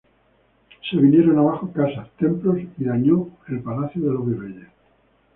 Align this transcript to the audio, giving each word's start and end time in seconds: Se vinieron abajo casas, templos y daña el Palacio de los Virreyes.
Se 0.89 0.97
vinieron 0.97 1.37
abajo 1.37 1.71
casas, 1.71 2.09
templos 2.17 2.57
y 2.79 2.85
daña 2.85 3.13
el 3.49 3.59
Palacio 3.59 4.01
de 4.01 4.11
los 4.13 4.25
Virreyes. 4.25 4.67